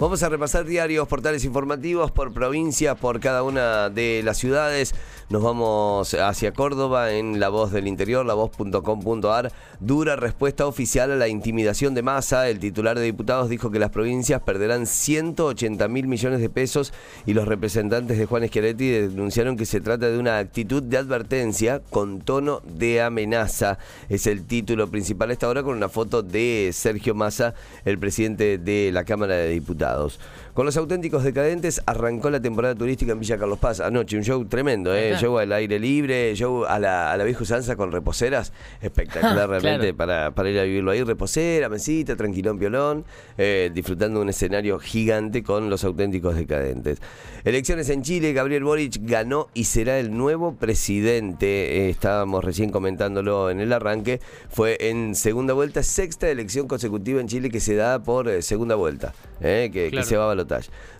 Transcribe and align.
Vamos 0.00 0.24
a 0.24 0.28
repasar 0.28 0.64
diarios, 0.64 1.06
portales 1.06 1.44
informativos 1.44 2.10
por 2.10 2.34
provincia, 2.34 2.96
por 2.96 3.20
cada 3.20 3.44
una 3.44 3.90
de 3.90 4.22
las 4.24 4.38
ciudades. 4.38 4.92
Nos 5.30 5.40
vamos 5.40 6.14
hacia 6.14 6.52
Córdoba 6.52 7.12
en 7.12 7.38
La 7.38 7.48
Voz 7.48 7.70
del 7.70 7.86
Interior, 7.86 8.26
lavoz.com.ar. 8.26 9.52
Dura 9.78 10.16
respuesta 10.16 10.66
oficial 10.66 11.12
a 11.12 11.16
la 11.16 11.28
intimidación 11.28 11.94
de 11.94 12.02
masa. 12.02 12.48
El 12.48 12.58
titular 12.58 12.98
de 12.98 13.04
diputados 13.04 13.48
dijo 13.48 13.70
que 13.70 13.78
las 13.78 13.90
provincias 13.90 14.42
perderán 14.42 14.86
180 14.86 15.86
mil 15.86 16.08
millones 16.08 16.40
de 16.40 16.50
pesos 16.50 16.92
y 17.24 17.32
los 17.32 17.46
representantes 17.46 18.18
de 18.18 18.26
Juan 18.26 18.46
Schiaretti 18.48 18.90
denunciaron 18.90 19.56
que 19.56 19.64
se 19.64 19.80
trata 19.80 20.10
de 20.10 20.18
una 20.18 20.38
actitud 20.38 20.82
de 20.82 20.98
advertencia 20.98 21.80
con 21.90 22.20
tono 22.20 22.60
de 22.64 23.00
amenaza. 23.00 23.78
Es 24.08 24.26
el 24.26 24.44
título 24.44 24.88
principal 24.90 25.30
esta 25.30 25.48
hora 25.48 25.62
con 25.62 25.76
una 25.76 25.88
foto 25.88 26.22
de 26.22 26.70
Sergio 26.72 27.14
Massa, 27.14 27.54
el 27.84 27.98
presidente 27.98 28.58
de 28.58 28.90
la 28.92 29.04
Cámara 29.04 29.36
de 29.36 29.50
Diputados. 29.50 29.93
lados. 29.94 30.18
Con 30.54 30.66
los 30.66 30.76
auténticos 30.76 31.24
decadentes 31.24 31.82
arrancó 31.84 32.30
la 32.30 32.40
temporada 32.40 32.76
turística 32.76 33.10
en 33.10 33.18
Villa 33.18 33.36
Carlos 33.36 33.58
Paz. 33.58 33.80
Anoche 33.80 34.16
un 34.16 34.22
show 34.22 34.44
tremendo, 34.44 34.94
¿eh? 34.94 35.16
show 35.18 35.36
al 35.36 35.52
aire 35.52 35.80
libre, 35.80 36.32
show 36.36 36.64
a 36.64 36.78
la, 36.78 37.10
a 37.10 37.16
la 37.16 37.24
vieja 37.24 37.42
usanza 37.42 37.74
con 37.74 37.90
reposeras. 37.90 38.52
Espectacular 38.80 39.48
realmente 39.48 39.94
para, 39.94 40.32
para, 40.32 40.50
ir 40.50 40.60
a 40.60 40.62
vivirlo 40.62 40.92
ahí. 40.92 41.02
Reposera, 41.02 41.68
mesita, 41.68 42.14
tranquilón, 42.14 42.60
violón, 42.60 43.04
eh, 43.36 43.72
disfrutando 43.74 44.20
un 44.20 44.28
escenario 44.28 44.78
gigante 44.78 45.42
con 45.42 45.70
los 45.70 45.82
auténticos 45.82 46.36
decadentes. 46.36 47.02
Elecciones 47.42 47.88
en 47.88 48.02
Chile, 48.02 48.32
Gabriel 48.32 48.62
Boric 48.62 48.98
ganó 49.00 49.48
y 49.54 49.64
será 49.64 49.98
el 49.98 50.16
nuevo 50.16 50.54
presidente. 50.54 51.78
Eh, 51.78 51.90
estábamos 51.90 52.44
recién 52.44 52.70
comentándolo 52.70 53.50
en 53.50 53.58
el 53.58 53.72
arranque. 53.72 54.20
Fue 54.50 54.76
en 54.78 55.16
segunda 55.16 55.52
vuelta, 55.52 55.82
sexta 55.82 56.28
elección 56.28 56.68
consecutiva 56.68 57.20
en 57.20 57.26
Chile 57.26 57.50
que 57.50 57.58
se 57.58 57.74
da 57.74 58.04
por 58.04 58.28
eh, 58.28 58.40
segunda 58.40 58.76
vuelta, 58.76 59.14
que, 59.40 59.90
que 59.92 60.02
se 60.04 60.16
va 60.16 60.30
a 60.30 60.43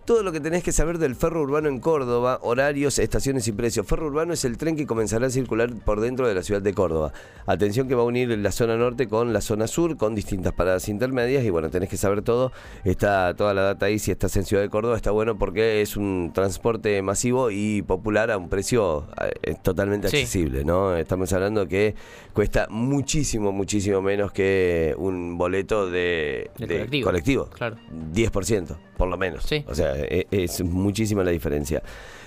todo 0.04 0.22
lo 0.22 0.32
que 0.32 0.40
tenés 0.40 0.62
que 0.62 0.72
saber 0.72 0.98
del 0.98 1.16
ferro 1.16 1.40
urbano 1.42 1.68
en 1.68 1.80
Córdoba, 1.80 2.38
horarios, 2.42 2.98
estaciones 2.98 3.48
y 3.48 3.52
precios. 3.52 3.86
Ferro 3.86 4.06
urbano 4.06 4.34
es 4.34 4.44
el 4.44 4.58
tren 4.58 4.76
que 4.76 4.86
comenzará 4.86 5.26
a 5.26 5.30
circular 5.30 5.72
por 5.84 6.00
dentro 6.00 6.28
de 6.28 6.34
la 6.34 6.42
ciudad 6.42 6.60
de 6.60 6.74
Córdoba. 6.74 7.12
Atención 7.46 7.88
que 7.88 7.94
va 7.94 8.02
a 8.02 8.04
unir 8.04 8.28
la 8.38 8.52
zona 8.52 8.76
norte 8.76 9.08
con 9.08 9.32
la 9.32 9.40
zona 9.40 9.66
sur, 9.66 9.96
con 9.96 10.14
distintas 10.14 10.52
paradas 10.52 10.88
intermedias. 10.88 11.44
Y 11.44 11.50
bueno, 11.50 11.70
tenés 11.70 11.88
que 11.88 11.96
saber 11.96 12.22
todo. 12.22 12.52
Está 12.84 13.34
toda 13.34 13.54
la 13.54 13.62
data 13.62 13.86
ahí. 13.86 13.98
Si 13.98 14.10
estás 14.10 14.36
en 14.36 14.44
Ciudad 14.44 14.62
de 14.62 14.68
Córdoba, 14.68 14.96
está 14.96 15.10
bueno 15.10 15.38
porque 15.38 15.80
es 15.80 15.96
un 15.96 16.32
transporte 16.34 17.00
masivo 17.02 17.50
y 17.50 17.82
popular 17.82 18.30
a 18.30 18.36
un 18.36 18.48
precio 18.48 19.06
eh, 19.42 19.54
totalmente 19.62 20.08
accesible. 20.08 20.64
¿no? 20.64 20.96
Estamos 20.96 21.32
hablando 21.32 21.66
que 21.66 21.94
cuesta 22.32 22.66
muchísimo, 22.68 23.52
muchísimo 23.52 24.02
menos 24.02 24.32
que 24.32 24.94
un 24.98 25.38
boleto 25.38 25.90
de, 25.90 26.50
colectivo. 26.58 27.06
colectivo. 27.06 27.44
Claro. 27.46 27.76
10%, 28.12 28.76
por 28.96 29.08
lo 29.08 29.16
menos. 29.16 29.33
O 29.66 29.74
sea, 29.74 29.94
e, 29.96 30.26
es, 30.30 30.62
muchísima 30.62 31.22
la 31.24 31.30
diferencia. 31.30 31.82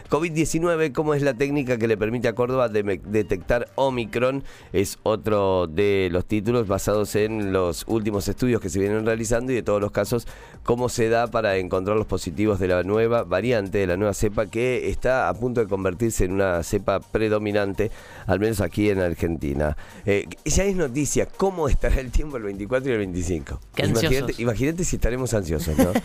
COVID-19, 0.10 0.94
¿cómo 0.94 1.14
es 1.14 1.22
la 1.22 1.34
técnica 1.34 1.78
que 1.78 1.88
le 1.88 1.98
permite 1.98 2.28
a 2.28 2.34
Córdoba 2.34 2.70
de 2.70 3.02
detectar 3.06 3.70
Omicron? 3.76 4.44
Es 4.72 5.00
otro 5.04 5.68
de 5.68 6.10
los 6.12 6.26
títulos 6.26 6.68
basados 6.68 7.16
en 7.16 7.52
los 7.52 7.84
últimos 7.88 8.28
estudios 8.28 8.62
que 8.62 8.70
se 8.70 8.80
vienen 8.80 9.06
realizando 9.06 9.52
y 9.52 9.56
de 9.56 9.64
todos 9.64 9.82
los 9.82 9.92
casos, 9.92 10.28
cómo 10.64 10.88
se 10.90 11.10
da 11.10 11.28
para 11.28 11.58
encontrar 11.58 11.98
los 11.98 12.06
positivos 12.06 12.60
de 12.60 12.70
la 12.70 12.84
nueva 12.84 13.24
variante, 13.24 13.80
de 13.80 13.88
la 13.88 13.98
nueva 13.98 14.14
cepa 14.14 14.46
que 14.46 14.90
está 14.90 15.28
a 15.28 15.34
punto 15.34 15.62
de 15.62 15.68
convertirse 15.68 16.26
en 16.26 16.34
una 16.34 16.64
cepa 16.64 17.00
predominante, 17.00 17.92
al 18.28 18.40
menos 18.40 18.62
aquí 18.62 18.90
en 18.90 19.00
Argentina. 19.00 19.76
Eh, 20.06 20.26
ya 20.46 20.64
es 20.64 20.76
noticia, 20.76 21.26
¿cómo 21.26 21.68
estará 21.68 22.00
el 22.00 22.12
tiempo 22.12 22.38
el 22.38 22.44
24 22.44 22.90
y 22.90 22.92
el 22.94 23.00
25? 23.00 23.60
Imagínate, 24.38 24.84
si 24.84 24.96
estaremos 24.96 25.34
ansiosos, 25.34 25.78
¿no? 25.78 25.92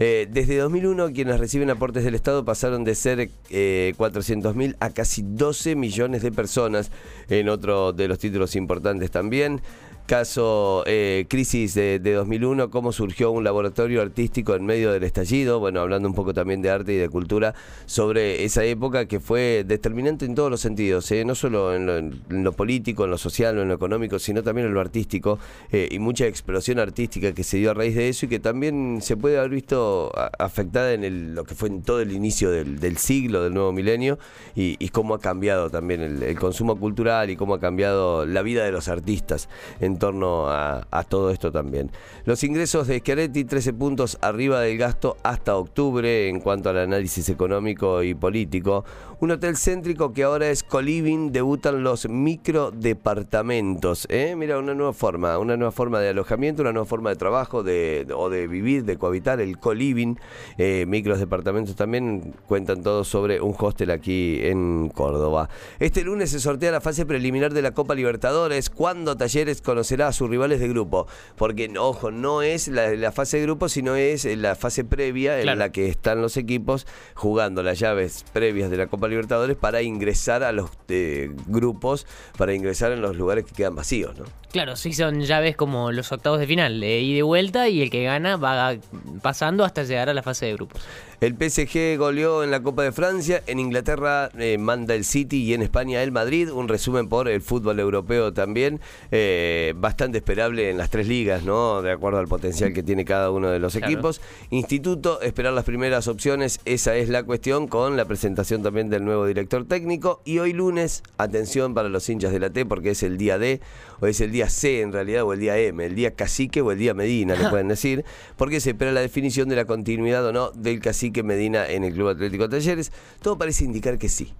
Eh, 0.00 0.26
desde 0.28 0.56
2001, 0.58 1.12
quienes 1.12 1.38
reciben 1.38 1.70
aportes 1.70 2.02
del 2.02 2.16
Estado 2.16 2.44
pasaron 2.44 2.82
de 2.82 2.96
ser 2.96 3.30
eh, 3.50 3.94
400.000 3.96 4.76
a 4.80 4.90
casi 4.90 5.22
12 5.24 5.76
millones 5.76 6.22
de 6.22 6.32
personas 6.32 6.90
en 7.28 7.48
otro 7.48 7.92
de 7.92 8.08
los 8.08 8.18
títulos 8.18 8.56
importantes 8.56 9.10
también. 9.10 9.60
Caso 10.06 10.84
eh, 10.86 11.24
crisis 11.30 11.72
de, 11.72 11.98
2001, 11.98 12.68
cómo 12.68 12.92
surgió 12.92 13.30
un 13.30 13.42
laboratorio 13.42 14.02
artístico 14.02 14.54
en 14.54 14.66
medio 14.66 14.92
del 14.92 15.02
estallido, 15.02 15.60
bueno, 15.60 15.80
hablando 15.80 16.06
un 16.06 16.14
poco 16.14 16.34
también 16.34 16.60
de 16.60 16.68
arte 16.68 16.92
y 16.92 16.96
de 16.98 17.08
cultura, 17.08 17.54
sobre 17.86 18.44
esa 18.44 18.64
época 18.64 19.06
que 19.06 19.18
fue 19.18 19.64
determinante 19.66 20.26
en 20.26 20.34
todos 20.34 20.50
los 20.50 20.60
sentidos, 20.60 21.10
eh, 21.10 21.24
no 21.24 21.34
solo 21.34 21.74
en 21.74 22.20
lo, 22.28 22.52
político, 22.52 23.04
en 23.04 23.12
lo 23.12 23.16
social, 23.16 23.58
en 23.58 23.68
lo 23.68 23.72
económico, 23.72 24.18
sino 24.18 24.42
también 24.42 24.66
en 24.66 24.74
lo 24.74 24.80
artístico, 24.82 25.38
eh, 25.72 25.88
y 25.90 25.98
mucha 25.98 26.26
explosión 26.26 26.80
artística 26.80 27.32
que 27.32 27.42
se 27.42 27.56
dio 27.56 27.70
a 27.70 27.74
raíz 27.74 27.94
de 27.94 28.10
eso 28.10 28.26
y 28.26 28.28
que 28.28 28.40
también 28.40 28.98
se 29.00 29.16
puede 29.16 29.38
haber 29.38 29.52
visto 29.52 30.12
afectada 30.38 30.92
en 30.92 31.34
lo 31.34 31.44
que 31.44 31.54
fue 31.54 31.70
en 31.70 31.80
todo 31.80 32.02
el 32.02 32.12
inicio 32.12 32.50
del, 32.50 32.98
siglo, 32.98 33.42
del 33.42 33.54
nuevo 33.54 33.72
milenio, 33.72 34.18
y, 34.54 34.86
cómo 34.90 35.14
ha 35.14 35.18
cambiado 35.18 35.70
también 35.70 36.02
el, 36.02 36.38
consumo 36.38 36.78
cultural 36.78 37.30
y 37.30 37.36
cómo 37.36 37.54
ha 37.54 37.60
cambiado 37.60 38.26
la 38.26 38.42
vida 38.42 38.66
de 38.66 38.70
los 38.70 38.88
artistas. 38.88 39.48
en 39.80 39.93
torno 39.98 40.48
a, 40.48 41.04
todo 41.08 41.30
esto 41.30 41.52
también. 41.52 41.90
Los 42.24 42.44
ingresos 42.44 42.86
de 42.86 42.98
Schiaretti, 42.98 43.44
13 43.44 43.72
puntos 43.74 44.18
arriba 44.20 44.60
del 44.60 44.78
gasto 44.78 45.16
hasta 45.22 45.56
octubre 45.56 46.28
en 46.28 46.40
cuanto 46.40 46.70
al 46.70 46.78
análisis 46.78 47.28
económico 47.28 48.02
y 48.02 48.14
político. 48.14 48.84
Un 49.20 49.30
hotel 49.30 49.56
céntrico 49.56 50.12
que 50.12 50.24
ahora 50.24 50.50
es 50.50 50.62
coliving, 50.62 51.32
debutan 51.32 51.82
los 51.82 52.08
microdepartamentos. 52.08 54.06
¿eh? 54.10 54.34
Mira, 54.36 54.58
una 54.58 54.74
nueva 54.74 54.92
forma, 54.92 55.38
una 55.38 55.56
nueva 55.56 55.72
forma 55.72 56.00
de 56.00 56.08
alojamiento, 56.10 56.62
una 56.62 56.72
nueva 56.72 56.86
forma 56.86 57.10
de 57.10 57.16
trabajo 57.16 57.62
de, 57.62 58.06
o 58.14 58.28
de 58.28 58.46
vivir, 58.46 58.84
de 58.84 58.96
cohabitar, 58.96 59.40
el 59.40 59.58
coliving. 59.58 60.18
Eh, 60.58 60.84
micros 60.86 61.20
departamentos 61.20 61.76
también 61.76 62.34
cuentan 62.46 62.82
todos 62.82 63.08
sobre 63.08 63.40
un 63.40 63.54
hostel 63.58 63.90
aquí 63.90 64.40
en 64.42 64.90
Córdoba. 64.90 65.48
Este 65.78 66.02
lunes 66.02 66.30
se 66.30 66.40
sortea 66.40 66.72
la 66.72 66.80
fase 66.80 67.06
preliminar 67.06 67.52
de 67.52 67.62
la 67.62 67.72
Copa 67.72 67.94
Libertadores, 67.94 68.68
cuando 68.70 69.16
Talleres 69.16 69.62
con 69.62 69.76
será 69.84 70.08
a 70.08 70.12
sus 70.12 70.28
rivales 70.28 70.60
de 70.60 70.68
grupo. 70.68 71.06
Porque, 71.36 71.72
ojo, 71.78 72.10
no 72.10 72.42
es 72.42 72.68
la, 72.68 73.12
fase 73.12 73.38
de 73.38 73.44
grupo, 73.44 73.68
sino 73.68 73.94
es 73.96 74.24
la 74.24 74.56
fase 74.56 74.84
previa 74.84 75.40
en 75.40 75.58
la 75.58 75.70
que 75.70 75.88
están 75.88 76.20
los 76.20 76.36
equipos 76.36 76.86
jugando 77.14 77.62
las 77.62 77.78
llaves 77.78 78.24
previas 78.32 78.70
de 78.70 78.76
la 78.76 78.86
Copa 78.86 79.08
Libertadores 79.08 79.56
para 79.56 79.82
ingresar 79.82 80.42
a 80.42 80.52
los 80.52 80.70
eh, 80.88 81.30
grupos, 81.46 82.06
para 82.36 82.54
ingresar 82.54 82.92
en 82.92 83.00
los 83.00 83.16
lugares 83.16 83.44
que 83.44 83.52
quedan 83.52 83.74
vacíos, 83.74 84.16
¿no? 84.18 84.24
Claro, 84.54 84.76
sí 84.76 84.92
son 84.92 85.20
llaves 85.20 85.56
como 85.56 85.90
los 85.90 86.12
octavos 86.12 86.38
de 86.38 86.46
final, 86.46 86.78
de 86.78 87.00
ida 87.00 87.10
y 87.10 87.14
de 87.16 87.22
vuelta, 87.22 87.68
y 87.68 87.82
el 87.82 87.90
que 87.90 88.04
gana 88.04 88.36
va 88.36 88.76
pasando 89.20 89.64
hasta 89.64 89.82
llegar 89.82 90.08
a 90.10 90.14
la 90.14 90.22
fase 90.22 90.46
de 90.46 90.52
grupos. 90.52 90.80
El 91.20 91.34
PSG 91.34 91.96
goleó 91.96 92.44
en 92.44 92.50
la 92.50 92.62
Copa 92.62 92.82
de 92.82 92.92
Francia, 92.92 93.42
en 93.46 93.58
Inglaterra 93.58 94.28
eh, 94.38 94.58
manda 94.58 94.94
el 94.94 95.04
City 95.04 95.42
y 95.42 95.54
en 95.54 95.62
España 95.62 96.02
el 96.02 96.12
Madrid. 96.12 96.50
Un 96.50 96.68
resumen 96.68 97.08
por 97.08 97.28
el 97.28 97.40
fútbol 97.40 97.80
europeo 97.80 98.32
también, 98.32 98.80
eh, 99.10 99.72
bastante 99.76 100.18
esperable 100.18 100.70
en 100.70 100.76
las 100.76 100.90
tres 100.90 101.08
ligas, 101.08 101.42
¿no? 101.44 101.82
De 101.82 101.90
acuerdo 101.90 102.18
al 102.18 102.28
potencial 102.28 102.74
que 102.74 102.82
tiene 102.82 103.04
cada 103.04 103.30
uno 103.30 103.48
de 103.48 103.58
los 103.58 103.74
equipos. 103.74 104.20
Instituto, 104.50 105.20
esperar 105.22 105.54
las 105.54 105.64
primeras 105.64 106.08
opciones, 106.08 106.60
esa 106.64 106.94
es 106.94 107.08
la 107.08 107.22
cuestión, 107.22 107.68
con 107.68 107.96
la 107.96 108.04
presentación 108.04 108.62
también 108.62 108.90
del 108.90 109.04
nuevo 109.04 109.24
director 109.24 109.66
técnico. 109.66 110.20
Y 110.24 110.40
hoy 110.40 110.52
lunes, 110.52 111.02
atención 111.16 111.74
para 111.74 111.88
los 111.88 112.08
hinchas 112.08 112.32
de 112.32 112.40
la 112.40 112.50
T, 112.50 112.66
porque 112.66 112.90
es 112.90 113.02
el 113.02 113.16
día 113.16 113.38
D, 113.38 113.60
o 114.00 114.06
es 114.06 114.20
el 114.20 114.32
día 114.32 114.48
C 114.48 114.80
en 114.80 114.92
realidad, 114.92 115.22
o 115.22 115.32
el 115.32 115.40
día 115.40 115.56
M, 115.56 115.84
el 115.84 115.94
día 115.94 116.14
cacique 116.14 116.60
o 116.60 116.72
el 116.72 116.78
día 116.78 116.92
Medina, 116.92 117.34
le 117.34 117.48
pueden 117.50 117.68
decir, 117.68 118.04
porque 118.36 118.60
se 118.60 118.70
espera 118.70 118.92
la 118.92 119.00
definición 119.00 119.48
de 119.48 119.56
la 119.56 119.64
continuidad 119.64 120.26
o 120.26 120.32
no 120.32 120.50
del 120.50 120.80
cacique 120.80 121.14
que 121.14 121.22
Medina 121.22 121.66
en 121.66 121.84
el 121.84 121.94
Club 121.94 122.08
Atlético 122.08 122.48
Talleres. 122.48 122.92
Todo 123.22 123.38
parece 123.38 123.64
indicar 123.64 123.98
que 123.98 124.08
sí. 124.10 124.34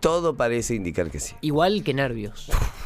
Todo 0.00 0.34
parece 0.34 0.74
indicar 0.74 1.10
que 1.10 1.20
sí. 1.20 1.34
Igual 1.40 1.82
que 1.84 1.94
nervios. 1.94 2.50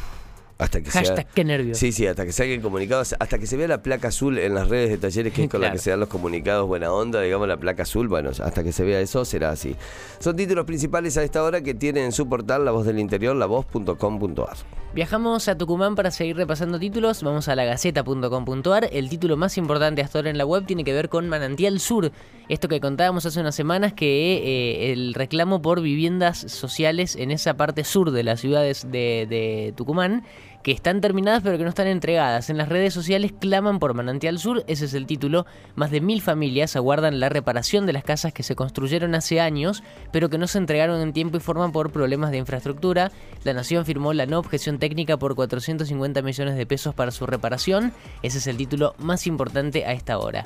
Hasta 0.57 0.81
que 0.81 0.89
Hashtag 0.89 1.27
qué 1.33 1.43
nervios. 1.43 1.77
Sí, 1.77 1.91
sí, 1.91 2.07
hasta 2.07 2.25
que 2.25 2.31
salgan 2.31 2.61
comunicados, 2.61 3.13
hasta 3.19 3.37
que 3.37 3.45
se 3.45 3.57
vea 3.57 3.67
la 3.67 3.81
placa 3.81 4.07
azul 4.07 4.37
en 4.37 4.53
las 4.53 4.69
redes 4.69 4.89
de 4.89 4.97
talleres, 4.97 5.33
que 5.33 5.43
es 5.43 5.49
con 5.49 5.59
la 5.59 5.71
que 5.73 5.79
se 5.79 5.89
dan 5.89 5.99
los 5.99 6.07
comunicados 6.07 6.65
buena 6.65 6.93
onda, 6.93 7.21
digamos 7.21 7.47
la 7.47 7.57
placa 7.57 7.83
azul, 7.83 8.07
bueno, 8.07 8.29
hasta 8.29 8.63
que 8.63 8.71
se 8.71 8.85
vea 8.85 9.01
eso 9.01 9.25
será 9.25 9.49
así. 9.49 9.75
Son 10.19 10.35
títulos 10.35 10.65
principales 10.65 11.17
a 11.17 11.23
esta 11.23 11.43
hora 11.43 11.61
que 11.61 11.73
tienen 11.73 12.05
en 12.05 12.11
su 12.13 12.29
portal 12.29 12.63
La 12.63 12.71
Voz 12.71 12.85
del 12.85 12.99
Interior, 12.99 13.35
lavoz.com.ar. 13.35 14.57
Viajamos 14.93 15.49
a 15.49 15.57
Tucumán 15.57 15.95
para 15.95 16.09
seguir 16.09 16.37
repasando 16.37 16.79
títulos, 16.79 17.21
vamos 17.21 17.49
a 17.49 17.55
la 17.57 17.65
gaceta.com.ar. 17.65 18.87
El 18.93 19.09
título 19.09 19.35
más 19.35 19.57
importante 19.57 20.01
hasta 20.01 20.19
ahora 20.19 20.29
en 20.29 20.37
la 20.37 20.45
web 20.45 20.65
tiene 20.65 20.85
que 20.85 20.93
ver 20.93 21.09
con 21.09 21.27
Manantial 21.27 21.81
Sur. 21.81 22.13
Esto 22.47 22.69
que 22.69 22.79
contábamos 22.79 23.25
hace 23.25 23.41
unas 23.41 23.55
semanas, 23.55 23.91
que 23.91 24.37
eh, 24.37 24.93
el 24.93 25.13
reclamo 25.13 25.61
por 25.61 25.81
viviendas 25.81 26.37
sociales 26.37 27.17
en 27.17 27.31
esa 27.31 27.55
parte 27.57 27.83
sur 27.83 28.11
de 28.11 28.23
las 28.23 28.39
ciudades 28.39 28.89
de 28.89 29.73
Tucumán 29.75 30.23
que 30.65 30.71
están 30.71 30.99
terminadas 30.99 31.43
pero 31.43 31.59
que 31.59 31.63
no 31.63 31.69
están 31.69 31.85
entregadas. 31.85 32.49
En 32.49 32.57
las 32.57 32.69
redes 32.69 32.91
sociales 32.91 33.31
claman 33.39 33.77
por 33.77 33.93
Manantial 33.93 34.39
Sur, 34.39 34.63
ese 34.65 34.85
es 34.85 34.95
el 34.95 35.05
título. 35.05 35.45
Más 35.75 35.91
de 35.91 36.01
mil 36.01 36.23
familias 36.23 36.75
aguardan 36.75 37.19
la 37.19 37.29
reparación 37.29 37.85
de 37.85 37.93
las 37.93 38.03
casas 38.03 38.33
que 38.33 38.41
se 38.41 38.55
construyeron 38.55 39.13
hace 39.13 39.39
años, 39.39 39.83
pero 40.11 40.27
que 40.31 40.39
no 40.39 40.47
se 40.47 40.57
entregaron 40.57 40.99
en 41.01 41.13
tiempo 41.13 41.37
y 41.37 41.39
forma 41.39 41.71
por 41.71 41.91
problemas 41.91 42.31
de 42.31 42.37
infraestructura. 42.37 43.11
La 43.43 43.53
Nación 43.53 43.85
firmó 43.85 44.11
la 44.13 44.25
no 44.25 44.39
objeción 44.39 44.79
técnica 44.79 45.17
por 45.17 45.35
450 45.35 46.23
millones 46.23 46.55
de 46.55 46.65
pesos 46.65 46.95
para 46.95 47.11
su 47.11 47.27
reparación. 47.27 47.93
Ese 48.23 48.39
es 48.39 48.47
el 48.47 48.57
título 48.57 48.95
más 48.97 49.27
importante 49.27 49.85
a 49.85 49.93
esta 49.93 50.17
hora. 50.17 50.45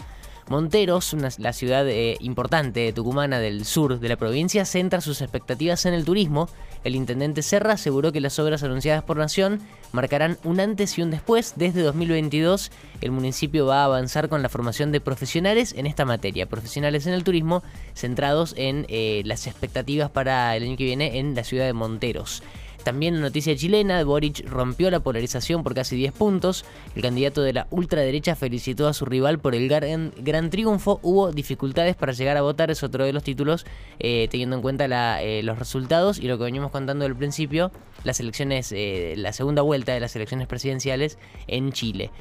Monteros, 0.49 1.15
la 1.37 1.53
ciudad 1.53 1.87
eh, 1.87 2.17
importante 2.21 2.91
tucumana 2.91 3.39
del 3.39 3.65
sur 3.65 3.99
de 3.99 4.09
la 4.09 4.17
provincia, 4.17 4.65
centra 4.65 4.99
sus 4.99 5.21
expectativas 5.21 5.85
en 5.85 5.93
el 5.93 6.03
turismo. 6.03 6.49
El 6.83 6.95
intendente 6.95 7.41
Serra 7.41 7.73
aseguró 7.73 8.11
que 8.11 8.21
las 8.21 8.39
obras 8.39 8.63
anunciadas 8.63 9.03
por 9.03 9.17
Nación 9.17 9.59
marcarán 9.91 10.37
un 10.43 10.59
antes 10.59 10.97
y 10.97 11.01
un 11.01 11.11
después. 11.11 11.53
Desde 11.55 11.81
2022, 11.81 12.71
el 13.01 13.11
municipio 13.11 13.65
va 13.65 13.81
a 13.81 13.85
avanzar 13.85 14.29
con 14.29 14.41
la 14.41 14.49
formación 14.49 14.91
de 14.91 15.01
profesionales 15.01 15.73
en 15.77 15.87
esta 15.87 16.05
materia, 16.05 16.45
profesionales 16.45 17.05
en 17.07 17.13
el 17.13 17.23
turismo, 17.23 17.63
centrados 17.95 18.53
en 18.57 18.85
eh, 18.89 19.23
las 19.25 19.47
expectativas 19.47 20.09
para 20.09 20.55
el 20.55 20.63
año 20.63 20.77
que 20.77 20.85
viene 20.85 21.19
en 21.19 21.35
la 21.35 21.43
ciudad 21.43 21.65
de 21.65 21.73
Monteros. 21.73 22.43
También 22.83 23.19
noticia 23.19 23.55
chilena, 23.55 24.03
Boric 24.03 24.47
rompió 24.49 24.89
la 24.89 25.01
polarización 25.01 25.63
por 25.63 25.75
casi 25.75 25.95
10 25.95 26.13
puntos. 26.13 26.65
El 26.95 27.01
candidato 27.01 27.41
de 27.41 27.53
la 27.53 27.67
ultraderecha 27.71 28.35
felicitó 28.35 28.87
a 28.87 28.93
su 28.93 29.05
rival 29.05 29.39
por 29.39 29.53
el 29.53 29.67
gran, 29.67 30.49
triunfo. 30.49 30.99
Hubo 31.03 31.31
dificultades 31.31 31.95
para 31.95 32.13
llegar 32.13 32.37
a 32.37 32.41
votar, 32.41 32.71
es 32.71 32.81
otro 32.83 33.05
de 33.05 33.13
los 33.13 33.23
títulos, 33.23 33.65
eh, 33.99 34.27
teniendo 34.31 34.55
en 34.55 34.61
cuenta 34.61 35.21
eh, 35.21 35.43
los 35.43 35.59
resultados 35.59 36.19
y 36.19 36.27
lo 36.27 36.37
que 36.37 36.45
veníamos 36.45 36.71
contando 36.71 37.05
al 37.05 37.15
principio, 37.15 37.71
las 38.03 38.19
elecciones, 38.19 38.71
eh, 38.71 39.13
la 39.17 39.33
segunda 39.33 39.61
vuelta 39.61 39.93
de 39.93 39.99
las 39.99 40.15
elecciones 40.15 40.47
presidenciales 40.47 41.17
en 41.47 41.71
Chile. 41.73 42.11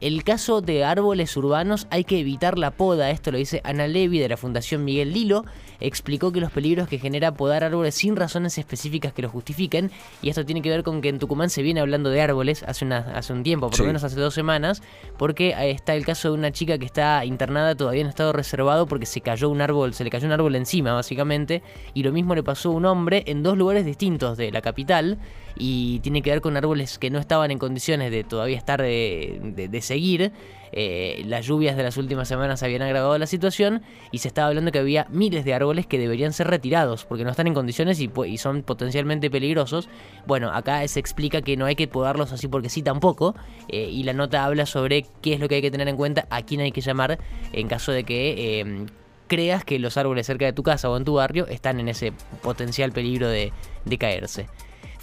El 0.00 0.24
caso 0.24 0.60
de 0.60 0.84
árboles 0.84 1.34
urbanos 1.38 1.86
hay 1.88 2.04
que 2.04 2.18
evitar 2.20 2.58
la 2.58 2.70
poda, 2.70 3.10
esto 3.10 3.32
lo 3.32 3.38
dice 3.38 3.62
Ana 3.64 3.86
Levy 3.86 4.18
de 4.18 4.28
la 4.28 4.36
Fundación 4.36 4.84
Miguel 4.84 5.14
Lilo, 5.14 5.46
explicó 5.80 6.32
que 6.32 6.40
los 6.40 6.52
peligros 6.52 6.86
que 6.86 6.98
genera 6.98 7.32
podar 7.32 7.64
árboles 7.64 7.94
sin 7.94 8.14
razones 8.14 8.58
específicas 8.58 9.14
que 9.14 9.22
lo 9.22 9.30
justifiquen, 9.30 9.90
y 10.20 10.28
esto 10.28 10.44
tiene 10.44 10.60
que 10.60 10.68
ver 10.68 10.82
con 10.82 11.00
que 11.00 11.08
en 11.08 11.18
Tucumán 11.18 11.48
se 11.48 11.62
viene 11.62 11.80
hablando 11.80 12.10
de 12.10 12.20
árboles 12.20 12.62
hace, 12.64 12.84
una, 12.84 12.98
hace 12.98 13.32
un 13.32 13.42
tiempo, 13.42 13.70
por 13.70 13.78
lo 13.80 13.86
menos 13.86 14.04
hace 14.04 14.20
dos 14.20 14.34
semanas, 14.34 14.82
porque 15.16 15.54
está 15.70 15.94
el 15.94 16.04
caso 16.04 16.28
de 16.28 16.34
una 16.34 16.52
chica 16.52 16.76
que 16.76 16.84
está 16.84 17.24
internada 17.24 17.74
todavía 17.74 18.02
en 18.02 18.08
estado 18.08 18.34
reservado 18.34 18.86
porque 18.86 19.06
se 19.06 19.22
cayó 19.22 19.48
un 19.48 19.62
árbol, 19.62 19.94
se 19.94 20.04
le 20.04 20.10
cayó 20.10 20.26
un 20.26 20.32
árbol 20.32 20.56
encima 20.56 20.92
básicamente, 20.92 21.62
y 21.94 22.02
lo 22.02 22.12
mismo 22.12 22.34
le 22.34 22.42
pasó 22.42 22.68
a 22.68 22.72
un 22.72 22.84
hombre 22.84 23.24
en 23.26 23.42
dos 23.42 23.56
lugares 23.56 23.86
distintos 23.86 24.36
de 24.36 24.52
la 24.52 24.60
capital, 24.60 25.18
y 25.58 26.00
tiene 26.00 26.22
que 26.22 26.30
ver 26.30 26.40
con 26.40 26.56
árboles 26.56 26.98
que 26.98 27.10
no 27.10 27.18
estaban 27.18 27.50
en 27.50 27.58
condiciones 27.58 28.10
de 28.10 28.24
todavía 28.24 28.58
estar 28.58 28.82
de, 28.82 29.68
seguir. 29.86 30.32
Eh, 30.72 31.22
las 31.26 31.46
lluvias 31.46 31.76
de 31.76 31.82
las 31.82 31.96
últimas 31.96 32.28
semanas 32.28 32.62
habían 32.62 32.82
agravado 32.82 33.16
la 33.18 33.26
situación 33.26 33.82
y 34.10 34.18
se 34.18 34.28
estaba 34.28 34.48
hablando 34.48 34.72
que 34.72 34.78
había 34.78 35.06
miles 35.10 35.44
de 35.44 35.54
árboles 35.54 35.86
que 35.86 35.98
deberían 35.98 36.32
ser 36.32 36.48
retirados 36.48 37.04
porque 37.04 37.24
no 37.24 37.30
están 37.30 37.46
en 37.46 37.54
condiciones 37.54 38.00
y, 38.00 38.10
son 38.36 38.62
potencialmente 38.62 39.30
peligrosos. 39.30 39.88
Bueno, 40.26 40.50
acá 40.52 40.86
se 40.88 41.00
explica 41.00 41.40
que 41.40 41.56
no 41.56 41.64
hay 41.64 41.76
que 41.76 41.88
podarlos 41.88 42.32
así 42.32 42.48
porque 42.48 42.68
sí 42.68 42.82
tampoco 42.82 43.34
eh, 43.68 43.88
y 43.90 44.02
la 44.02 44.12
nota 44.12 44.44
habla 44.44 44.66
sobre 44.66 45.06
qué 45.22 45.34
es 45.34 45.40
lo 45.40 45.48
que 45.48 45.56
hay 45.56 45.62
que 45.62 45.70
tener 45.70 45.88
en 45.88 45.96
cuenta, 45.96 46.26
a 46.30 46.42
quién 46.42 46.60
hay 46.60 46.72
que 46.72 46.80
llamar 46.80 47.18
en 47.52 47.68
caso 47.68 47.92
de 47.92 48.04
que... 48.04 48.60
Eh, 48.60 48.86
creas 49.28 49.64
que 49.64 49.80
los 49.80 49.96
árboles 49.96 50.24
cerca 50.24 50.44
de 50.44 50.52
tu 50.52 50.62
casa 50.62 50.88
o 50.88 50.96
en 50.96 51.04
tu 51.04 51.14
barrio 51.14 51.48
están 51.48 51.80
en 51.80 51.88
ese 51.88 52.12
potencial 52.44 52.92
peligro 52.92 53.28
de 53.28 53.50
caerse. 53.98 54.46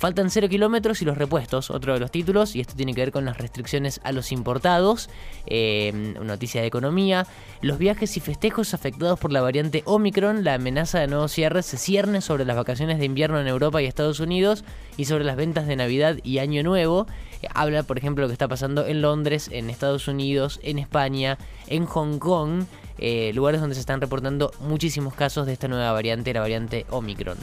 Faltan 0.03 0.29
0 0.29 0.49
kilómetros 0.49 1.01
y 1.01 1.05
los 1.05 1.17
repuestos, 1.17 1.71
otro 1.71 1.93
de 1.93 2.01
los 2.01 2.11
títulos, 2.11 2.57
y 2.57 2.59
esto 2.59 2.75
tiene 2.75 2.93
que 2.93 2.99
ver 2.99 3.13
con 3.13 3.23
las 3.23 3.37
restricciones 3.37 4.01
a 4.03 4.11
los 4.11 4.33
importados, 4.33 5.09
eh, 5.45 5.93
noticia 6.21 6.59
de 6.59 6.67
economía, 6.67 7.25
los 7.61 7.77
viajes 7.77 8.17
y 8.17 8.19
festejos 8.19 8.73
afectados 8.73 9.17
por 9.17 9.31
la 9.31 9.39
variante 9.39 9.81
Omicron, 9.85 10.43
la 10.43 10.55
amenaza 10.55 10.99
de 10.99 11.07
nuevos 11.07 11.31
cierres 11.31 11.67
se 11.67 11.77
cierne 11.77 12.19
sobre 12.19 12.43
las 12.43 12.57
vacaciones 12.57 12.99
de 12.99 13.05
invierno 13.05 13.39
en 13.39 13.47
Europa 13.47 13.81
y 13.81 13.85
Estados 13.85 14.19
Unidos 14.19 14.65
y 14.97 15.05
sobre 15.05 15.23
las 15.23 15.37
ventas 15.37 15.67
de 15.67 15.77
Navidad 15.77 16.17
y 16.21 16.39
Año 16.39 16.63
Nuevo. 16.63 17.07
Eh, 17.41 17.47
habla, 17.55 17.83
por 17.83 17.97
ejemplo, 17.97 18.23
lo 18.23 18.27
que 18.27 18.33
está 18.33 18.49
pasando 18.49 18.85
en 18.85 19.01
Londres, 19.01 19.47
en 19.53 19.69
Estados 19.69 20.09
Unidos, 20.09 20.59
en 20.63 20.79
España, 20.79 21.37
en 21.67 21.85
Hong 21.85 22.19
Kong, 22.19 22.65
eh, 22.97 23.31
lugares 23.33 23.61
donde 23.61 23.75
se 23.75 23.79
están 23.79 24.01
reportando 24.01 24.51
muchísimos 24.59 25.13
casos 25.13 25.45
de 25.45 25.53
esta 25.53 25.69
nueva 25.69 25.93
variante, 25.93 26.33
la 26.33 26.41
variante 26.41 26.85
Omicron. 26.89 27.37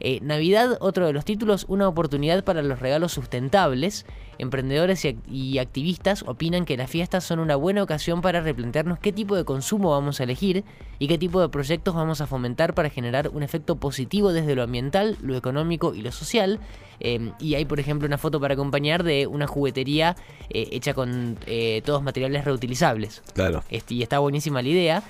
Eh, 0.00 0.20
Navidad, 0.22 0.78
otro 0.80 1.06
de 1.06 1.12
los 1.12 1.24
títulos, 1.24 1.66
una 1.68 1.88
oportunidad 1.88 2.44
para 2.44 2.62
los 2.62 2.78
regalos 2.78 3.12
sustentables. 3.12 4.06
Emprendedores 4.38 5.04
y, 5.04 5.58
activistas 5.58 6.22
opinan 6.22 6.64
que 6.64 6.76
las 6.76 6.88
fiestas 6.88 7.24
son 7.24 7.40
una 7.40 7.56
buena 7.56 7.82
ocasión 7.82 8.20
para 8.20 8.40
replantearnos 8.40 9.00
qué 9.00 9.12
tipo 9.12 9.34
de 9.34 9.44
consumo 9.44 9.90
vamos 9.90 10.20
a 10.20 10.24
elegir 10.24 10.64
y 11.00 11.08
qué 11.08 11.18
tipo 11.18 11.40
de 11.40 11.48
proyectos 11.48 11.96
vamos 11.96 12.20
a 12.20 12.28
fomentar 12.28 12.72
para 12.72 12.88
generar 12.88 13.30
un 13.30 13.42
efecto 13.42 13.76
positivo 13.76 14.32
desde 14.32 14.54
lo 14.54 14.62
ambiental, 14.62 15.16
lo 15.22 15.36
económico 15.36 15.92
y 15.92 16.02
lo 16.02 16.12
social. 16.12 16.60
Em, 17.00 17.32
y 17.40 17.54
hay, 17.54 17.64
por 17.64 17.80
ejemplo, 17.80 18.06
una 18.06 18.18
foto 18.18 18.40
para 18.40 18.54
acompañar 18.54 19.02
de 19.02 19.26
una 19.26 19.46
juguetería 19.48 20.16
eh, 20.50 20.68
hecha 20.72 20.94
con 20.94 21.36
eh, 21.46 21.82
todos 21.84 22.02
materiales 22.02 22.44
reutilizables. 22.44 23.22
Claro. 23.34 23.64
Este, 23.70 23.94
y 23.94 24.02
está 24.02 24.20
buenísima 24.20 24.62
la 24.62 24.68
idea, 24.68 25.02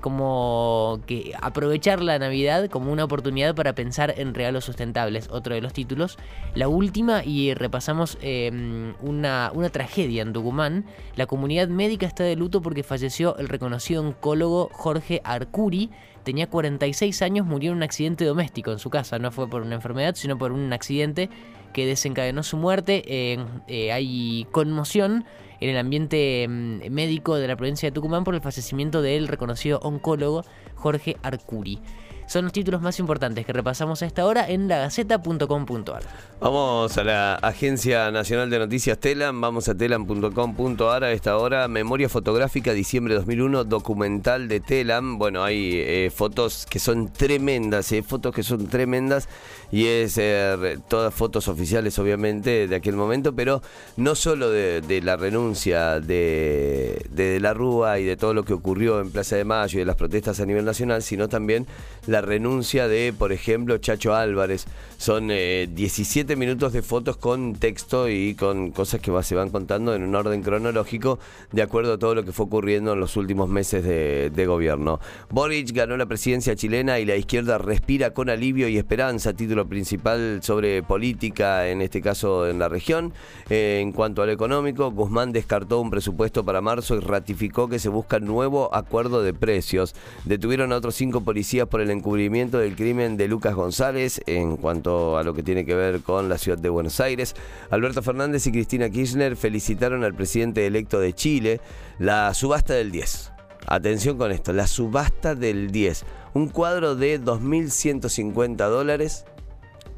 como 0.00 1.00
que 1.06 1.32
aprovechar 1.40 2.02
la 2.02 2.18
Navidad 2.18 2.68
como 2.68 2.92
una 2.92 3.04
oportunidad 3.04 3.54
para 3.54 3.74
pensar 3.74 4.13
en 4.16 4.34
regalos 4.34 4.64
sustentables, 4.64 5.28
otro 5.30 5.54
de 5.54 5.60
los 5.60 5.72
títulos. 5.72 6.18
La 6.54 6.68
última, 6.68 7.24
y 7.24 7.54
repasamos 7.54 8.18
em, 8.20 8.94
una, 9.00 9.50
una 9.54 9.70
tragedia 9.70 10.22
en 10.22 10.32
Tucumán, 10.32 10.84
la 11.16 11.26
comunidad 11.26 11.68
médica 11.68 12.06
está 12.06 12.24
de 12.24 12.36
luto 12.36 12.62
porque 12.62 12.82
falleció 12.82 13.36
el 13.38 13.48
reconocido 13.48 14.02
oncólogo 14.02 14.70
Jorge 14.72 15.20
Arcuri, 15.24 15.90
tenía 16.24 16.48
46 16.48 17.22
años, 17.22 17.46
murió 17.46 17.70
en 17.70 17.78
un 17.78 17.82
accidente 17.82 18.24
doméstico 18.24 18.72
en 18.72 18.78
su 18.78 18.90
casa. 18.90 19.18
No 19.18 19.30
fue 19.30 19.48
por 19.48 19.62
una 19.62 19.76
enfermedad, 19.76 20.14
sino 20.16 20.36
por 20.38 20.52
un 20.52 20.72
accidente 20.72 21.28
que 21.72 21.86
desencadenó 21.86 22.42
su 22.42 22.56
muerte. 22.56 23.02
Eh, 23.06 23.92
hay 23.92 24.46
conmoción 24.50 25.24
en 25.60 25.70
el 25.70 25.76
ambiente 25.76 26.46
mm, 26.48 26.90
médico 26.90 27.36
de 27.36 27.48
la 27.48 27.56
provincia 27.56 27.88
de 27.88 27.92
Tucumán 27.92 28.24
por 28.24 28.34
el 28.34 28.40
fallecimiento 28.40 29.02
del 29.02 29.28
reconocido 29.28 29.78
oncólogo 29.80 30.44
Jorge 30.74 31.16
Arcuri 31.22 31.80
son 32.26 32.44
los 32.44 32.52
títulos 32.52 32.80
más 32.80 32.98
importantes 32.98 33.44
que 33.44 33.52
repasamos 33.52 34.02
a 34.02 34.06
esta 34.06 34.24
hora 34.24 34.48
en 34.48 34.68
lagaceta.com.ar. 34.68 36.02
Vamos 36.40 36.98
a 36.98 37.04
la 37.04 37.34
Agencia 37.36 38.10
Nacional 38.10 38.50
de 38.50 38.58
Noticias 38.58 38.98
Telam, 38.98 39.40
vamos 39.40 39.68
a 39.68 39.74
telam.com.ar 39.74 41.04
a 41.04 41.12
esta 41.12 41.38
hora. 41.38 41.68
Memoria 41.68 42.08
fotográfica 42.08 42.72
diciembre 42.72 43.14
2001, 43.14 43.64
documental 43.64 44.48
de 44.48 44.60
Telam. 44.60 45.18
Bueno, 45.18 45.42
hay 45.42 45.72
eh, 45.74 46.12
fotos 46.14 46.66
que 46.68 46.78
son 46.78 47.12
tremendas, 47.12 47.90
eh, 47.92 48.02
fotos 48.02 48.34
que 48.34 48.42
son 48.42 48.66
tremendas 48.66 49.28
y 49.70 49.86
es 49.86 50.18
eh, 50.18 50.78
todas 50.88 51.12
fotos 51.12 51.48
oficiales 51.48 51.98
obviamente 51.98 52.68
de 52.68 52.76
aquel 52.76 52.94
momento, 52.94 53.34
pero 53.34 53.62
no 53.96 54.14
solo 54.14 54.50
de, 54.50 55.00
la 55.02 55.16
renuncia 55.16 56.00
de, 56.00 57.04
de, 57.10 57.40
la 57.40 57.54
Rúa 57.54 57.98
y 57.98 58.04
de 58.04 58.16
todo 58.16 58.34
lo 58.34 58.44
que 58.44 58.52
ocurrió 58.52 59.00
en 59.00 59.10
Plaza 59.10 59.36
de 59.36 59.44
Mayo 59.44 59.78
y 59.78 59.80
de 59.80 59.86
las 59.86 59.96
protestas 59.96 60.40
a 60.40 60.46
nivel 60.46 60.64
nacional, 60.64 61.02
sino 61.02 61.28
también 61.28 61.66
la 62.06 62.13
renuncia 62.20 62.88
de, 62.88 63.12
por 63.16 63.32
ejemplo, 63.32 63.78
Chacho 63.78 64.14
Álvarez. 64.14 64.66
Son 64.96 65.28
17 65.28 66.32
eh, 66.32 66.36
minutos 66.36 66.72
de 66.72 66.82
fotos 66.82 67.16
con 67.16 67.54
texto 67.56 68.08
y 68.08 68.34
con 68.34 68.70
cosas 68.70 69.00
que 69.00 69.12
se 69.22 69.34
van 69.34 69.50
contando 69.50 69.94
en 69.94 70.02
un 70.02 70.14
orden 70.14 70.42
cronológico 70.42 71.18
de 71.52 71.62
acuerdo 71.62 71.94
a 71.94 71.98
todo 71.98 72.14
lo 72.14 72.24
que 72.24 72.32
fue 72.32 72.46
ocurriendo 72.46 72.92
en 72.92 73.00
los 73.00 73.16
últimos 73.16 73.48
meses 73.48 73.84
de, 73.84 74.44
gobierno. 74.46 75.00
Boric 75.30 75.72
ganó 75.72 75.96
la 75.96 76.06
presidencia 76.06 76.54
chilena 76.54 76.98
y 76.98 77.06
la 77.06 77.16
izquierda 77.16 77.56
respira 77.56 78.10
con 78.10 78.28
alivio 78.28 78.68
y 78.68 78.76
esperanza, 78.76 79.32
título 79.32 79.66
principal 79.66 80.40
sobre 80.42 80.82
política, 80.82 81.68
en 81.68 81.80
este 81.80 82.02
caso 82.02 82.48
en 82.48 82.58
la 82.58 82.68
región. 82.68 83.12
Eh, 83.48 83.80
en 83.80 83.92
cuanto 83.92 84.22
al 84.22 84.30
económico, 84.30 84.90
Guzmán 84.90 85.32
descartó 85.32 85.80
un 85.80 85.90
presupuesto 85.90 86.44
para 86.44 86.60
marzo 86.60 86.94
y 86.96 87.00
ratificó 87.00 87.68
que 87.68 87.78
se 87.78 87.88
busca 87.88 88.20
nuevo 88.20 88.74
acuerdo 88.74 89.22
de 89.22 89.32
precios. 89.32 89.94
Detuvieron 90.24 90.72
a 90.72 90.76
otros 90.76 90.94
cinco 90.94 91.22
policías 91.22 91.66
por 91.68 91.80
el 91.80 91.90
encubrimiento 92.04 92.58
del 92.58 92.76
crimen 92.76 93.16
de 93.16 93.28
Lucas 93.28 93.54
González 93.54 94.20
en 94.26 94.58
cuanto 94.58 95.16
a 95.16 95.22
lo 95.22 95.32
que 95.32 95.42
tiene 95.42 95.64
que 95.64 95.74
ver 95.74 96.00
con 96.02 96.28
la 96.28 96.36
ciudad 96.36 96.58
de 96.58 96.68
Buenos 96.68 97.00
Aires. 97.00 97.34
Alberto 97.70 98.02
Fernández 98.02 98.46
y 98.46 98.52
Cristina 98.52 98.90
Kirchner 98.90 99.36
felicitaron 99.36 100.04
al 100.04 100.12
presidente 100.12 100.66
electo 100.66 101.00
de 101.00 101.14
Chile 101.14 101.62
la 101.98 102.34
subasta 102.34 102.74
del 102.74 102.90
10. 102.90 103.32
Atención 103.66 104.18
con 104.18 104.32
esto, 104.32 104.52
la 104.52 104.66
subasta 104.66 105.34
del 105.34 105.70
10. 105.70 106.04
Un 106.34 106.50
cuadro 106.50 106.94
de 106.94 107.18
2.150 107.18 108.68
dólares 108.68 109.24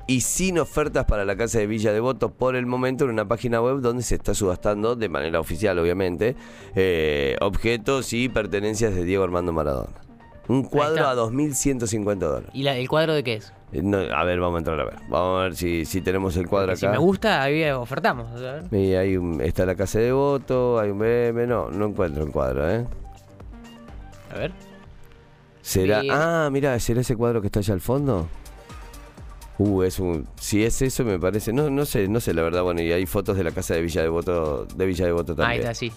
y 0.07 0.21
sin 0.21 0.61
ofertas 0.61 1.07
para 1.07 1.25
la 1.25 1.37
Casa 1.37 1.59
de 1.59 1.67
Villa 1.67 1.93
Devoto 1.93 2.31
por 2.31 2.55
el 2.55 2.67
momento 2.67 3.03
en 3.03 3.11
una 3.11 3.27
página 3.27 3.61
web 3.61 3.81
donde 3.81 4.05
se 4.05 4.15
está 4.15 4.33
subastando 4.33 4.95
de 4.95 5.09
manera 5.09 5.41
oficial 5.41 5.77
obviamente 5.81 6.37
eh, 6.77 7.37
objetos 7.41 8.13
y 8.13 8.29
pertenencias 8.29 8.95
de 8.95 9.03
Diego 9.03 9.25
Armando 9.25 9.53
Maradona. 9.53 10.06
Un 10.49 10.63
cuadro 10.65 11.07
a 11.09 11.15
2.150 11.15 12.27
dólares. 12.27 12.51
¿Y 12.53 12.63
la- 12.63 12.77
el 12.77 12.89
cuadro 12.89 13.15
de 13.15 13.25
qué 13.25 13.35
es? 13.35 13.53
Eh, 13.73 13.81
no, 13.83 13.99
a 13.99 14.25
ver, 14.25 14.39
vamos 14.39 14.57
a 14.57 14.59
entrar 14.59 14.79
a 14.81 14.85
ver. 14.85 14.95
Vamos 15.09 15.41
a 15.41 15.43
ver 15.45 15.57
si, 15.57 15.85
si 15.85 16.01
tenemos 16.01 16.37
el 16.37 16.47
cuadro 16.49 16.77
Si 16.77 16.87
acá. 16.87 16.93
me 16.93 16.99
gusta, 16.99 17.43
ahí 17.43 17.69
ofertamos. 17.71 18.31
a 18.41 18.53
ver. 18.63 18.65
Y 18.75 18.95
hay 18.95 19.17
un- 19.17 19.41
está 19.41 19.67
la 19.67 19.75
casa 19.75 19.99
de 19.99 20.13
voto, 20.13 20.79
hay 20.79 20.91
un 20.91 20.99
BM, 21.01 21.47
no, 21.47 21.71
no 21.71 21.87
encuentro 21.87 22.23
el 22.23 22.31
cuadro, 22.31 22.71
¿eh? 22.71 22.87
A 24.33 24.39
ver. 24.39 24.53
¿Será? 25.63 26.03
Ah, 26.11 26.49
mira, 26.53 26.79
¿será 26.79 27.01
ese 27.01 27.17
cuadro 27.17 27.41
que 27.41 27.49
está 27.49 27.59
allá 27.59 27.75
al 27.75 27.81
fondo? 27.81 28.29
Uh, 29.59 29.83
es 29.83 29.99
un. 29.99 30.29
Si 30.39 30.63
es 30.65 30.81
eso, 30.83 31.03
me 31.03 31.19
parece. 31.19 31.53
No, 31.53 31.71
no 31.71 31.87
sé, 31.87 32.09
no 32.09 32.21
sé 32.21 32.35
la 32.35 32.43
verdad. 32.43 32.63
Bueno, 32.63 32.83
y 32.83 32.93
hay 32.93 33.07
fotos 33.07 33.37
de 33.37 33.43
la 33.43 33.51
casa 33.53 33.75
de 33.75 33.81
Villa 33.83 34.03
de 34.03 34.09
Voto, 34.09 34.67
de 34.67 34.87
Villa 34.87 35.07
de 35.07 35.13
Voto 35.13 35.33
Ahí 35.33 35.37
también. 35.39 35.61
está, 35.63 35.75
sí. 35.75 35.93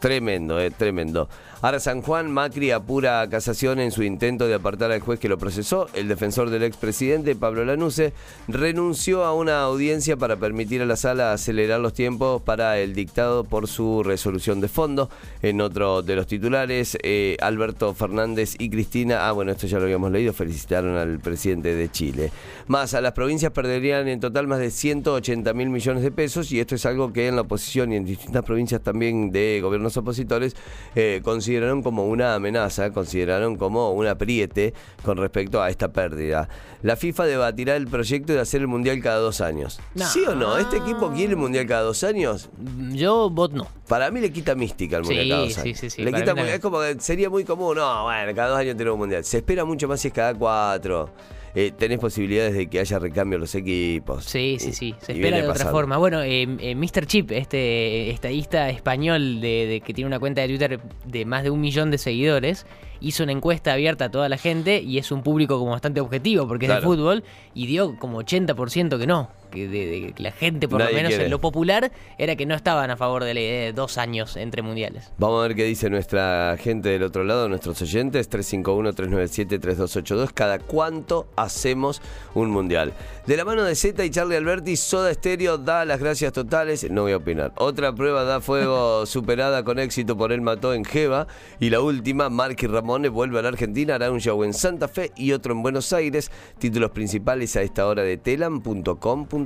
Tremendo, 0.00 0.60
eh, 0.60 0.70
tremendo. 0.70 1.28
Ahora 1.62 1.80
San 1.80 2.02
Juan 2.02 2.30
Macri 2.30 2.70
apura 2.70 3.26
casación 3.30 3.80
en 3.80 3.90
su 3.90 4.02
intento 4.02 4.46
de 4.46 4.54
apartar 4.54 4.92
al 4.92 5.00
juez 5.00 5.18
que 5.18 5.28
lo 5.28 5.38
procesó. 5.38 5.88
El 5.94 6.06
defensor 6.06 6.50
del 6.50 6.62
expresidente, 6.62 7.34
Pablo 7.34 7.64
Lanuse, 7.64 8.12
renunció 8.46 9.24
a 9.24 9.32
una 9.32 9.62
audiencia 9.62 10.18
para 10.18 10.36
permitir 10.36 10.82
a 10.82 10.86
la 10.86 10.96
sala 10.96 11.32
acelerar 11.32 11.80
los 11.80 11.94
tiempos 11.94 12.42
para 12.42 12.78
el 12.78 12.94
dictado 12.94 13.42
por 13.42 13.68
su 13.68 14.02
resolución 14.02 14.60
de 14.60 14.68
fondo. 14.68 15.08
En 15.40 15.62
otro 15.62 16.02
de 16.02 16.14
los 16.14 16.26
titulares, 16.26 16.98
eh, 17.02 17.38
Alberto 17.40 17.94
Fernández 17.94 18.54
y 18.58 18.68
Cristina, 18.68 19.26
ah 19.26 19.32
bueno, 19.32 19.52
esto 19.52 19.66
ya 19.66 19.78
lo 19.78 19.84
habíamos 19.84 20.12
leído, 20.12 20.34
felicitaron 20.34 20.94
al 20.96 21.20
presidente 21.20 21.74
de 21.74 21.90
Chile. 21.90 22.30
Más, 22.68 22.92
a 22.92 23.00
las 23.00 23.12
provincias 23.12 23.50
perderían 23.52 24.08
en 24.08 24.20
total 24.20 24.46
más 24.46 24.58
de 24.58 24.70
180 24.70 25.54
mil 25.54 25.70
millones 25.70 26.02
de 26.02 26.10
pesos 26.10 26.52
y 26.52 26.60
esto 26.60 26.74
es 26.74 26.84
algo 26.84 27.14
que 27.14 27.28
en 27.28 27.36
la 27.36 27.42
oposición 27.42 27.92
y 27.92 27.96
en 27.96 28.04
distintas 28.04 28.44
provincias 28.44 28.82
también 28.82 29.32
de 29.32 29.60
gobiernos 29.62 29.95
opositores 29.96 30.56
eh, 30.94 31.20
consideraron 31.24 31.82
como 31.82 32.06
una 32.06 32.34
amenaza, 32.34 32.92
consideraron 32.92 33.56
como 33.56 33.92
un 33.92 34.06
apriete 34.06 34.74
con 35.04 35.16
respecto 35.18 35.62
a 35.62 35.70
esta 35.70 35.88
pérdida. 35.92 36.48
La 36.82 36.96
FIFA 36.96 37.24
debatirá 37.26 37.76
el 37.76 37.86
proyecto 37.88 38.32
de 38.32 38.40
hacer 38.40 38.60
el 38.60 38.68
Mundial 38.68 39.00
cada 39.02 39.18
dos 39.18 39.40
años. 39.40 39.80
No. 39.94 40.06
¿Sí 40.06 40.22
o 40.26 40.34
no? 40.34 40.56
¿Este 40.58 40.76
equipo 40.76 41.10
quiere 41.10 41.32
el 41.32 41.36
Mundial 41.36 41.66
cada 41.66 41.82
dos 41.82 42.04
años? 42.04 42.48
Mm, 42.58 42.94
Yo, 42.94 43.30
bot 43.30 43.52
no. 43.52 43.66
Para 43.88 44.10
mí 44.10 44.20
le 44.20 44.30
quita 44.30 44.54
mística 44.54 44.96
al 44.98 45.02
Mundial 45.04 45.24
Sí, 45.24 45.30
cada 45.30 45.42
dos 45.42 45.58
años. 45.58 45.78
sí, 45.78 45.90
sí, 45.90 46.02
Le 46.02 46.12
quita 46.12 46.32
es 46.32 46.60
como 46.60 46.80
que 46.80 46.96
sería 47.00 47.30
muy 47.30 47.44
común, 47.44 47.76
no, 47.76 48.04
bueno, 48.04 48.34
cada 48.34 48.50
dos 48.50 48.58
años 48.58 48.76
tenemos 48.76 48.94
un 48.94 49.00
Mundial. 49.00 49.24
Se 49.24 49.38
espera 49.38 49.64
mucho 49.64 49.88
más 49.88 50.00
si 50.00 50.08
es 50.08 50.14
cada 50.14 50.34
cuatro. 50.34 51.10
Eh, 51.58 51.72
tenés 51.72 51.98
posibilidades 51.98 52.52
de 52.52 52.66
que 52.66 52.80
haya 52.80 52.98
recambio 52.98 53.36
en 53.36 53.40
los 53.40 53.54
equipos. 53.54 54.26
Sí, 54.26 54.58
sí, 54.60 54.74
sí. 54.74 54.94
Se 55.00 55.12
espera 55.12 55.38
de 55.38 55.44
otra 55.44 55.54
pasando. 55.54 55.72
forma. 55.72 55.96
Bueno, 55.96 56.22
eh, 56.22 56.46
eh, 56.60 56.74
Mr. 56.74 57.06
Chip, 57.06 57.30
este 57.30 58.10
estadista 58.10 58.68
español 58.68 59.40
de, 59.40 59.66
de 59.66 59.80
que 59.80 59.94
tiene 59.94 60.06
una 60.06 60.18
cuenta 60.18 60.42
de 60.42 60.48
Twitter 60.48 60.80
de 61.06 61.24
más 61.24 61.44
de 61.44 61.48
un 61.48 61.62
millón 61.62 61.90
de 61.90 61.96
seguidores, 61.96 62.66
hizo 63.00 63.22
una 63.22 63.32
encuesta 63.32 63.72
abierta 63.72 64.04
a 64.04 64.10
toda 64.10 64.28
la 64.28 64.36
gente 64.36 64.82
y 64.82 64.98
es 64.98 65.10
un 65.10 65.22
público 65.22 65.58
como 65.58 65.70
bastante 65.70 66.00
objetivo 66.02 66.46
porque 66.46 66.66
es 66.66 66.74
de 66.74 66.80
fútbol 66.82 67.24
y 67.54 67.66
dio 67.66 67.98
como 67.98 68.22
80% 68.22 68.98
que 68.98 69.06
no. 69.06 69.30
Que, 69.56 69.68
de, 69.68 69.86
de 69.86 70.12
que 70.12 70.22
la 70.22 70.32
gente, 70.32 70.68
por 70.68 70.80
Nadie 70.80 70.92
lo 70.92 70.96
menos 70.98 71.08
quiere. 71.10 71.24
en 71.24 71.30
lo 71.30 71.40
popular, 71.40 71.90
era 72.18 72.36
que 72.36 72.44
no 72.44 72.54
estaban 72.54 72.90
a 72.90 72.96
favor 72.98 73.24
de 73.24 73.32
la 73.32 73.40
idea 73.40 73.64
de 73.64 73.72
dos 73.72 73.96
años 73.96 74.36
entre 74.36 74.60
mundiales. 74.60 75.10
Vamos 75.16 75.42
a 75.42 75.48
ver 75.48 75.56
qué 75.56 75.64
dice 75.64 75.88
nuestra 75.88 76.54
gente 76.58 76.90
del 76.90 77.02
otro 77.02 77.24
lado, 77.24 77.48
nuestros 77.48 77.80
oyentes, 77.80 78.28
351-397-3282. 78.30 80.32
¿Cada 80.34 80.58
cuánto 80.58 81.28
hacemos 81.36 82.02
un 82.34 82.50
mundial? 82.50 82.92
De 83.26 83.36
la 83.36 83.44
mano 83.44 83.62
de 83.64 83.74
Z 83.74 84.04
y 84.04 84.10
Charlie 84.10 84.36
Alberti, 84.36 84.76
Soda 84.76 85.12
Stereo 85.14 85.56
da 85.58 85.84
las 85.84 86.00
gracias 86.00 86.32
totales. 86.32 86.88
No 86.90 87.02
voy 87.02 87.12
a 87.12 87.16
opinar. 87.16 87.52
Otra 87.56 87.94
prueba 87.94 88.24
da 88.24 88.40
fuego 88.40 89.06
superada 89.16 89.64
con 89.64 89.78
éxito 89.78 90.16
por 90.16 90.32
él 90.32 90.40
mató 90.42 90.74
en 90.74 90.84
Jeva. 90.84 91.26
Y 91.60 91.70
la 91.70 91.80
última, 91.80 92.28
Marky 92.28 92.66
Ramone 92.66 93.08
vuelve 93.08 93.38
a 93.38 93.42
la 93.42 93.48
Argentina, 93.48 93.94
hará 93.94 94.10
un 94.10 94.20
show 94.20 94.42
en 94.44 94.52
Santa 94.52 94.88
Fe 94.88 95.12
y 95.16 95.32
otro 95.32 95.54
en 95.54 95.62
Buenos 95.62 95.92
Aires. 95.92 96.30
Títulos 96.58 96.90
principales 96.90 97.56
a 97.56 97.62
esta 97.62 97.86
hora 97.86 98.02
de 98.02 98.16
telam.com.ar. 98.18 99.45